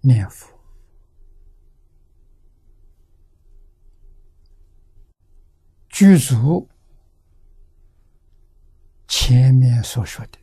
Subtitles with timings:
[0.00, 0.48] 念佛，
[5.88, 6.68] 具足
[9.06, 10.38] 前面所说的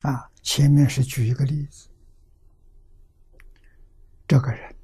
[0.00, 1.88] 啊，前面是举一个例子，
[4.26, 4.74] 这个人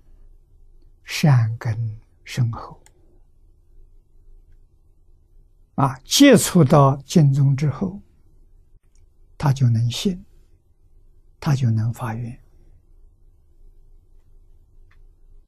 [1.05, 2.83] 善根深厚。
[5.77, 8.01] 啊，接触到经宗之后，
[9.39, 10.26] 他就能信，
[11.47, 12.41] 他就能发愿。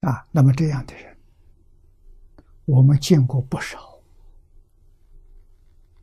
[0.02, 1.18] 啊，那么这样的人，
[2.66, 4.00] 我们见过不少。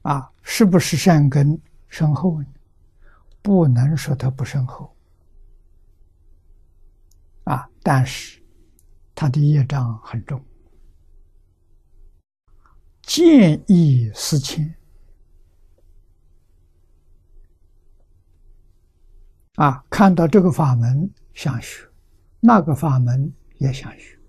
[0.02, 2.48] 啊，是不是善根深厚呢？
[3.42, 4.94] 不能说他不深厚。
[7.46, 8.44] 啊，但是
[9.16, 10.44] 他的业障很重。
[13.02, 14.76] 见异思迁
[19.56, 21.88] 啊，看到这个法门想学，
[22.40, 24.20] 那个法门也想学，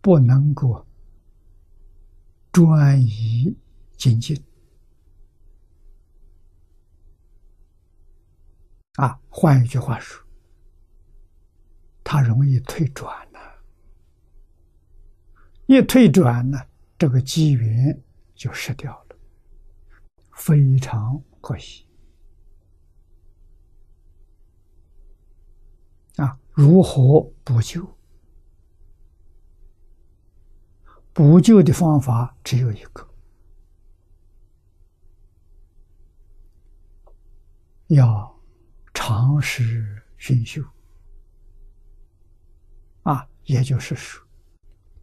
[0.00, 0.86] 不能够
[2.50, 3.56] 专一
[3.96, 4.42] 精进
[8.94, 9.18] 啊。
[9.28, 10.22] 换一句话说，
[12.02, 13.62] 他容易退转了，
[15.66, 16.58] 一退转呢。
[16.98, 18.00] 这个机缘
[18.32, 19.16] 就失掉了，
[20.34, 21.84] 非常可惜
[26.16, 26.38] 啊！
[26.50, 27.86] 如何补救？
[31.12, 33.08] 补救的方法只有一个，
[37.88, 38.40] 要
[38.94, 40.62] 长时熏修
[43.02, 44.26] 啊，也就是说，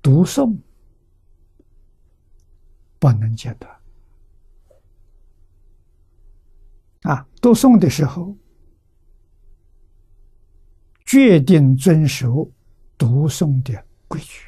[0.02, 0.58] 读诵。
[3.02, 3.82] 不能间断
[7.04, 7.26] 啊！
[7.42, 8.36] 读诵的时候，
[11.10, 12.48] 决定遵守
[12.96, 14.46] 读诵的规矩，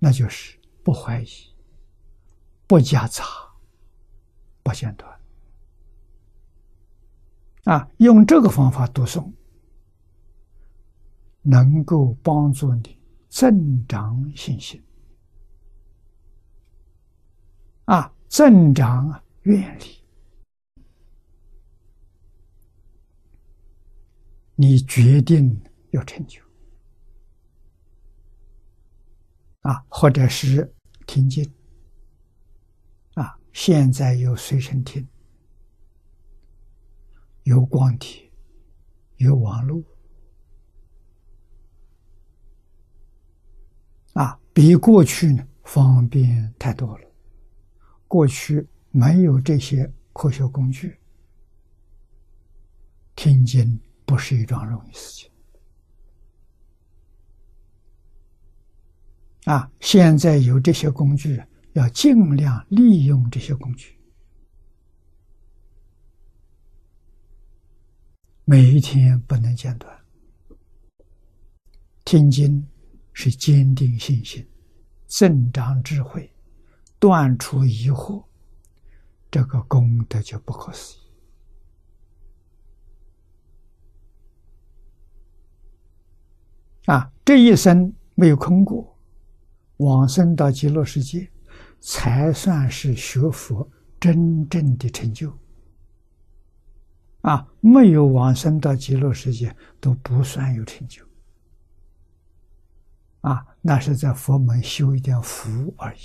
[0.00, 1.28] 那就是不怀疑、
[2.66, 3.22] 不夹杂、
[4.64, 5.20] 不间断
[7.66, 7.88] 啊！
[7.98, 9.30] 用这个方法读诵，
[11.42, 12.98] 能够帮助你。
[13.28, 14.82] 增长信心
[17.84, 20.01] 啊，增长愿力，
[24.62, 26.40] 你决定有成就。
[29.62, 30.72] 啊，或者是
[31.04, 31.44] 听经
[33.14, 35.04] 啊，现在有随身听，
[37.42, 38.30] 有光碟，
[39.16, 39.82] 有网络。
[44.12, 47.08] 啊，比过去呢方便太多了。
[48.06, 51.00] 过去没有这些科学工具，
[53.16, 53.80] 听经
[54.12, 55.30] 不是一桩容易事情。
[59.44, 61.42] 啊，现在有这些工具，
[61.72, 63.98] 要尽量利用这些工具，
[68.44, 69.98] 每一天不能间断
[72.04, 72.68] 听经。
[73.14, 74.48] 是坚定信心、
[75.06, 76.34] 增长智慧、
[76.98, 78.24] 断除疑惑，
[79.30, 81.01] 这个功德就不可思议
[86.86, 87.12] 啊！
[87.24, 88.98] 这一生没有空过，
[89.76, 91.30] 往生到极乐世界，
[91.80, 93.68] 才算是学佛
[94.00, 95.32] 真正的成就
[97.20, 97.46] 啊！
[97.60, 101.06] 没有往生到极乐世界，都不算有成就。
[103.20, 106.00] 啊，那是在佛门修一点福而已。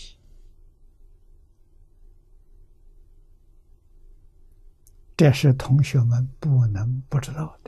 [5.17, 7.66] 这是同学们不能不知道的。